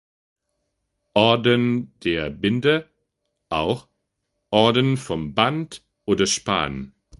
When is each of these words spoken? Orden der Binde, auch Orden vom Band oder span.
Orden 1.13 1.93
der 1.99 2.31
Binde, 2.31 2.89
auch 3.49 3.87
Orden 4.49 4.97
vom 4.97 5.35
Band 5.35 5.83
oder 6.05 6.25
span. 6.25 6.91